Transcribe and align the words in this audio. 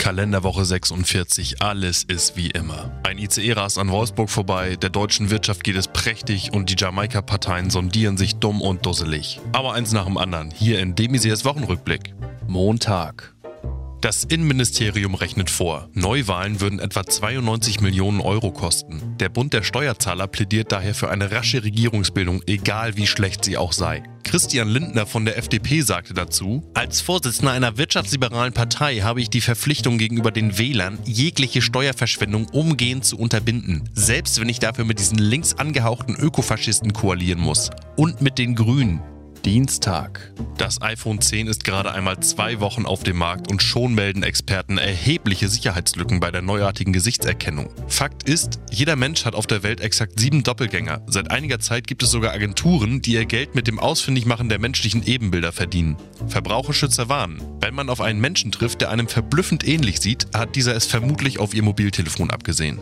Kalenderwoche 0.00 0.64
46, 0.64 1.60
alles 1.60 2.04
ist 2.04 2.34
wie 2.34 2.48
immer. 2.48 2.90
Ein 3.02 3.18
ICE 3.18 3.52
rast 3.52 3.76
an 3.76 3.90
Wolfsburg 3.90 4.30
vorbei, 4.30 4.76
der 4.76 4.88
deutschen 4.88 5.28
Wirtschaft 5.28 5.62
geht 5.62 5.76
es 5.76 5.88
prächtig 5.88 6.54
und 6.54 6.70
die 6.70 6.76
Jamaika-Parteien 6.78 7.68
sondieren 7.68 8.16
sich 8.16 8.36
dumm 8.36 8.62
und 8.62 8.86
dusselig. 8.86 9.40
Aber 9.52 9.74
eins 9.74 9.92
nach 9.92 10.06
dem 10.06 10.16
anderen, 10.16 10.50
hier 10.52 10.80
in 10.80 10.94
Demisiers 10.94 11.44
Wochenrückblick. 11.44 12.14
Montag. 12.48 13.34
Das 14.00 14.24
Innenministerium 14.24 15.14
rechnet 15.14 15.50
vor, 15.50 15.90
Neuwahlen 15.92 16.62
würden 16.62 16.78
etwa 16.78 17.04
92 17.04 17.82
Millionen 17.82 18.22
Euro 18.22 18.52
kosten. 18.52 19.18
Der 19.20 19.28
Bund 19.28 19.52
der 19.52 19.62
Steuerzahler 19.62 20.26
plädiert 20.28 20.72
daher 20.72 20.94
für 20.94 21.10
eine 21.10 21.30
rasche 21.30 21.62
Regierungsbildung, 21.62 22.42
egal 22.46 22.96
wie 22.96 23.06
schlecht 23.06 23.44
sie 23.44 23.58
auch 23.58 23.74
sei. 23.74 24.02
Christian 24.30 24.68
Lindner 24.68 25.06
von 25.06 25.24
der 25.24 25.36
FDP 25.38 25.80
sagte 25.80 26.14
dazu, 26.14 26.62
als 26.72 27.00
Vorsitzender 27.00 27.50
einer 27.50 27.78
wirtschaftsliberalen 27.78 28.52
Partei 28.52 29.00
habe 29.00 29.20
ich 29.20 29.28
die 29.28 29.40
Verpflichtung 29.40 29.98
gegenüber 29.98 30.30
den 30.30 30.56
Wählern, 30.56 31.00
jegliche 31.04 31.60
Steuerverschwendung 31.60 32.46
umgehend 32.50 33.04
zu 33.04 33.18
unterbinden, 33.18 33.90
selbst 33.92 34.40
wenn 34.40 34.48
ich 34.48 34.60
dafür 34.60 34.84
mit 34.84 35.00
diesen 35.00 35.18
links 35.18 35.54
angehauchten 35.54 36.14
Ökofaschisten 36.14 36.92
koalieren 36.92 37.40
muss. 37.40 37.70
Und 37.96 38.20
mit 38.20 38.38
den 38.38 38.54
Grünen. 38.54 39.00
Dienstag. 39.44 40.32
Das 40.58 40.82
iPhone 40.82 41.20
10 41.20 41.46
ist 41.46 41.64
gerade 41.64 41.92
einmal 41.92 42.20
zwei 42.20 42.60
Wochen 42.60 42.84
auf 42.84 43.02
dem 43.02 43.16
Markt 43.16 43.50
und 43.50 43.62
schon 43.62 43.94
melden 43.94 44.22
Experten 44.22 44.78
erhebliche 44.78 45.48
Sicherheitslücken 45.48 46.20
bei 46.20 46.30
der 46.30 46.42
neuartigen 46.42 46.92
Gesichtserkennung. 46.92 47.70
Fakt 47.88 48.28
ist, 48.28 48.60
jeder 48.70 48.96
Mensch 48.96 49.24
hat 49.24 49.34
auf 49.34 49.46
der 49.46 49.62
Welt 49.62 49.80
exakt 49.80 50.20
sieben 50.20 50.42
Doppelgänger. 50.42 51.02
Seit 51.06 51.30
einiger 51.30 51.58
Zeit 51.58 51.86
gibt 51.86 52.02
es 52.02 52.10
sogar 52.10 52.32
Agenturen, 52.32 53.00
die 53.02 53.14
ihr 53.14 53.24
Geld 53.24 53.54
mit 53.54 53.66
dem 53.66 53.78
Ausfindigmachen 53.78 54.48
der 54.48 54.58
menschlichen 54.58 55.06
Ebenbilder 55.06 55.52
verdienen. 55.52 55.96
Verbraucherschützer 56.28 57.08
warnen, 57.08 57.40
wenn 57.60 57.74
man 57.74 57.88
auf 57.88 58.00
einen 58.00 58.20
Menschen 58.20 58.52
trifft, 58.52 58.82
der 58.82 58.90
einem 58.90 59.08
verblüffend 59.08 59.66
ähnlich 59.66 60.00
sieht, 60.00 60.26
hat 60.34 60.56
dieser 60.56 60.76
es 60.76 60.86
vermutlich 60.86 61.38
auf 61.38 61.54
ihr 61.54 61.62
Mobiltelefon 61.62 62.30
abgesehen. 62.30 62.78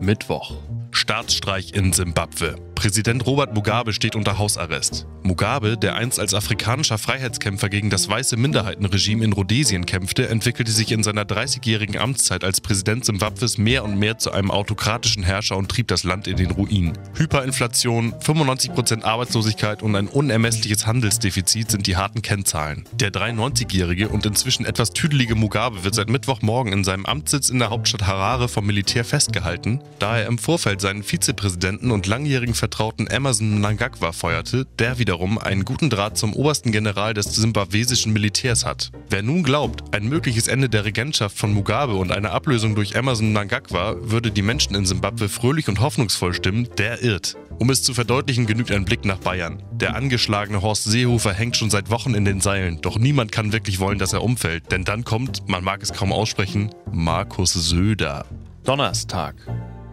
Mittwoch. 0.00 0.54
Staatsstreich 0.98 1.74
in 1.74 1.92
Simbabwe. 1.92 2.56
Präsident 2.74 3.26
Robert 3.26 3.54
Mugabe 3.54 3.92
steht 3.92 4.14
unter 4.14 4.38
Hausarrest. 4.38 5.06
Mugabe, 5.24 5.76
der 5.76 5.96
einst 5.96 6.20
als 6.20 6.32
afrikanischer 6.32 6.96
Freiheitskämpfer 6.96 7.68
gegen 7.68 7.90
das 7.90 8.08
weiße 8.08 8.36
Minderheitenregime 8.36 9.24
in 9.24 9.32
Rhodesien 9.32 9.84
kämpfte, 9.84 10.28
entwickelte 10.28 10.70
sich 10.70 10.92
in 10.92 11.02
seiner 11.02 11.24
30-jährigen 11.24 11.98
Amtszeit 11.98 12.44
als 12.44 12.60
Präsident 12.60 13.04
Simbabwes 13.04 13.58
mehr 13.58 13.84
und 13.84 13.98
mehr 13.98 14.18
zu 14.18 14.30
einem 14.32 14.50
autokratischen 14.52 15.24
Herrscher 15.24 15.56
und 15.56 15.68
trieb 15.68 15.88
das 15.88 16.04
Land 16.04 16.28
in 16.28 16.36
den 16.36 16.52
Ruin. 16.52 16.92
Hyperinflation, 17.16 18.14
95% 18.14 19.02
Arbeitslosigkeit 19.02 19.82
und 19.82 19.96
ein 19.96 20.06
unermessliches 20.06 20.86
Handelsdefizit 20.86 21.72
sind 21.72 21.86
die 21.88 21.96
harten 21.96 22.22
Kennzahlen. 22.22 22.84
Der 22.94 23.10
93-jährige 23.10 24.08
und 24.08 24.24
inzwischen 24.24 24.64
etwas 24.64 24.90
tüdelige 24.90 25.34
Mugabe 25.34 25.82
wird 25.82 25.96
seit 25.96 26.10
Mittwochmorgen 26.10 26.72
in 26.72 26.84
seinem 26.84 27.06
Amtssitz 27.06 27.50
in 27.50 27.58
der 27.58 27.70
Hauptstadt 27.70 28.06
Harare 28.06 28.48
vom 28.48 28.66
Militär 28.66 29.04
festgehalten, 29.04 29.80
da 29.98 30.16
er 30.16 30.26
im 30.26 30.38
Vorfeld 30.38 30.80
seinen 30.88 31.02
Vizepräsidenten 31.02 31.90
und 31.90 32.06
langjährigen 32.06 32.54
Vertrauten 32.54 33.08
Emerson 33.08 33.58
Mnangagwa 33.58 34.12
feuerte, 34.12 34.66
der 34.78 34.98
wiederum 34.98 35.36
einen 35.36 35.66
guten 35.66 35.90
Draht 35.90 36.16
zum 36.16 36.32
obersten 36.32 36.72
General 36.72 37.12
des 37.12 37.26
simbabwesischen 37.26 38.14
Militärs 38.14 38.64
hat. 38.64 38.90
Wer 39.10 39.22
nun 39.22 39.42
glaubt, 39.42 39.94
ein 39.94 40.08
mögliches 40.08 40.48
Ende 40.48 40.70
der 40.70 40.86
Regentschaft 40.86 41.36
von 41.36 41.52
Mugabe 41.52 41.92
und 41.92 42.10
eine 42.10 42.30
Ablösung 42.30 42.74
durch 42.74 42.94
Emerson 42.94 43.32
Mnangagwa 43.32 43.96
würde 44.00 44.30
die 44.30 44.40
Menschen 44.40 44.74
in 44.74 44.86
Simbabwe 44.86 45.28
fröhlich 45.28 45.68
und 45.68 45.80
hoffnungsvoll 45.80 46.32
stimmen, 46.32 46.70
der 46.78 47.02
irrt. 47.02 47.36
Um 47.58 47.68
es 47.68 47.82
zu 47.82 47.92
verdeutlichen, 47.92 48.46
genügt 48.46 48.72
ein 48.72 48.86
Blick 48.86 49.04
nach 49.04 49.18
Bayern. 49.18 49.62
Der 49.72 49.94
angeschlagene 49.94 50.62
Horst 50.62 50.84
Seehofer 50.84 51.34
hängt 51.34 51.58
schon 51.58 51.68
seit 51.68 51.90
Wochen 51.90 52.14
in 52.14 52.24
den 52.24 52.40
Seilen, 52.40 52.80
doch 52.80 52.98
niemand 52.98 53.30
kann 53.30 53.52
wirklich 53.52 53.78
wollen, 53.78 53.98
dass 53.98 54.14
er 54.14 54.22
umfällt, 54.22 54.72
denn 54.72 54.84
dann 54.84 55.04
kommt, 55.04 55.46
man 55.50 55.62
mag 55.62 55.82
es 55.82 55.92
kaum 55.92 56.14
aussprechen, 56.14 56.70
Markus 56.90 57.52
Söder. 57.52 58.24
Donnerstag. 58.64 59.34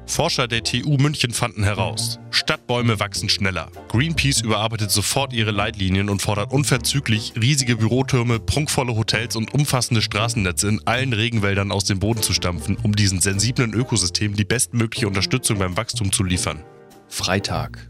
Forscher 0.08 0.48
der 0.48 0.64
TU 0.64 0.98
München 0.98 1.32
fanden 1.32 1.64
heraus, 1.64 2.20
Stadtbäume 2.30 3.00
wachsen 3.00 3.28
schneller. 3.28 3.72
Greenpeace 3.90 4.42
überarbeitet 4.42 4.92
sofort 4.92 5.34
ihre 5.34 5.52
Leitlinien 5.52 6.10
und 6.10 6.22
fordert 6.22 6.52
unverzüglich, 6.52 7.34
riesige 7.40 7.78
Bürotürme, 7.78 8.40
prunkvolle 8.40 8.96
Hotels 8.96 9.36
und 9.36 9.54
umfassende 9.54 10.04
Straßennetze 10.04 10.68
in 10.68 10.82
allen 10.86 11.14
Regenwäldern 11.14 11.72
aus 11.72 11.86
dem 11.86 12.00
Boden 12.00 12.22
zu 12.22 12.34
stampfen, 12.34 12.78
um 12.84 12.96
diesen 12.96 13.20
sensiblen 13.20 13.74
Ökosystemen 13.74 14.38
die 14.38 14.46
bestmögliche 14.46 15.08
Unterstützung 15.08 15.58
beim 15.58 15.76
Wachstum 15.76 16.12
zu 16.12 16.24
liefern. 16.24 16.64
Freitag. 17.08 17.90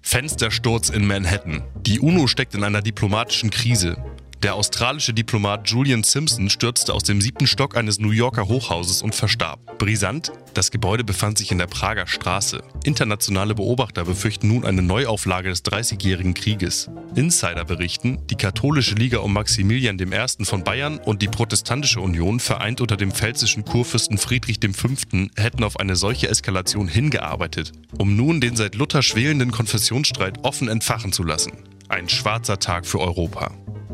Fenstersturz 0.00 0.88
in 0.88 1.06
Manhattan. 1.06 1.62
Die 1.82 2.00
UNO 2.00 2.26
steckt 2.26 2.54
in 2.54 2.64
einer 2.64 2.80
diplomatischen 2.80 3.50
Krise. 3.50 3.96
Der 4.42 4.54
australische 4.54 5.12
Diplomat 5.12 5.68
Julian 5.68 6.02
Simpson 6.02 6.48
stürzte 6.48 6.94
aus 6.94 7.02
dem 7.02 7.20
siebten 7.20 7.46
Stock 7.46 7.76
eines 7.76 7.98
New 7.98 8.10
Yorker 8.10 8.48
Hochhauses 8.48 9.02
und 9.02 9.14
verstarb. 9.14 9.78
Brisant, 9.78 10.32
das 10.54 10.70
Gebäude 10.70 11.04
befand 11.04 11.36
sich 11.36 11.52
in 11.52 11.58
der 11.58 11.66
Prager 11.66 12.06
Straße. 12.06 12.62
Internationale 12.84 13.54
Beobachter 13.54 14.06
befürchten 14.06 14.48
nun 14.48 14.64
eine 14.64 14.80
Neuauflage 14.80 15.50
des 15.50 15.62
Dreißigjährigen 15.62 16.32
Krieges. 16.32 16.88
Insider 17.14 17.66
berichten, 17.66 18.26
die 18.30 18.36
katholische 18.36 18.94
Liga 18.94 19.18
um 19.18 19.34
Maximilian 19.34 19.98
I. 19.98 20.44
von 20.46 20.64
Bayern 20.64 20.96
und 20.96 21.20
die 21.20 21.28
protestantische 21.28 22.00
Union, 22.00 22.40
vereint 22.40 22.80
unter 22.80 22.96
dem 22.96 23.12
pfälzischen 23.12 23.66
Kurfürsten 23.66 24.16
Friedrich 24.16 24.58
V., 24.72 24.88
hätten 25.36 25.64
auf 25.64 25.78
eine 25.78 25.96
solche 25.96 26.30
Eskalation 26.30 26.88
hingearbeitet, 26.88 27.72
um 27.98 28.16
nun 28.16 28.40
den 28.40 28.56
seit 28.56 28.74
Luther 28.74 29.02
schwelenden 29.02 29.50
Konfessionsstreit 29.50 30.38
offen 30.44 30.68
entfachen 30.68 31.12
zu 31.12 31.24
lassen. 31.24 31.52
Ein 31.90 32.08
schwarzer 32.08 32.58
Tag 32.58 32.86
für 32.86 33.00
Europa. 33.00 33.52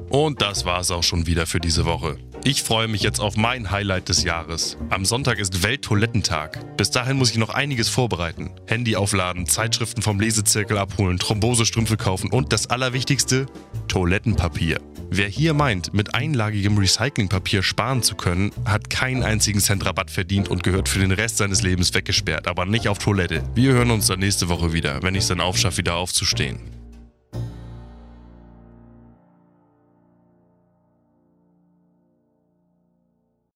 Und 0.09 0.41
das 0.41 0.65
war 0.65 0.81
es 0.81 0.91
auch 0.91 1.03
schon 1.03 1.27
wieder 1.27 1.47
für 1.47 1.61
diese 1.61 1.85
Woche. 1.85 2.17
Ich 2.45 2.63
freue 2.63 2.87
mich 2.87 3.03
jetzt 3.03 3.19
auf 3.19 3.37
mein 3.37 3.73
Highlight 3.73 4.09
des 4.09 4.23
Jahres. 4.23 4.77
Am 4.89 5.05
Sonntag 5.05 5.41
ist 5.41 5.65
Welttoilettentag. 5.65 6.77
Bis 6.77 6.93
dahin 6.93 7.17
muss 7.17 7.33
ich 7.33 7.39
noch 7.39 7.49
einiges 7.49 7.89
vorbereiten. 7.89 8.53
Handy 8.67 8.95
aufladen, 8.95 9.47
Zeitschriften 9.47 10.01
vom 10.01 10.21
Lesezirkel 10.21 10.79
abholen, 10.79 11.19
Thrombosestrümpfe 11.19 11.97
kaufen 11.97 12.31
und 12.31 12.53
das 12.53 12.71
Allerwichtigste, 12.71 13.47
Toilettenpapier. 13.89 14.81
Wer 15.11 15.29
hier 15.29 15.55
meint, 15.55 15.93
mit 15.93 16.15
einlagigem 16.15 16.79
Recyclingpapier 16.79 17.65
sparen 17.65 18.03
zu 18.03 18.15
können, 18.15 18.53
hat 18.65 18.91
keinen 18.91 19.25
einzigen 19.25 19.61
Cent 19.61 19.85
Rabatt 19.85 20.11
verdient 20.11 20.49
und 20.49 20.63
gehört 20.63 20.89
für 20.89 21.01
den 21.01 21.13
Rest 21.13 21.39
seines 21.39 21.63
Lebens 21.63 21.95
weggesperrt, 21.95 22.47
aber 22.47 22.65
nicht 22.65 22.89
auf 22.89 22.99
Toilette. 22.99 23.43
Wir 23.55 23.73
hören 23.73 23.91
uns 23.91 24.07
dann 24.07 24.21
nächste 24.21 24.49
Woche 24.49 24.73
wieder, 24.73 25.03
wenn 25.03 25.17
ich 25.17 25.23
es 25.23 25.29
dann 25.29 25.41
aufschaffe, 25.41 25.79
wieder 25.79 25.97
aufzustehen. 25.97 26.61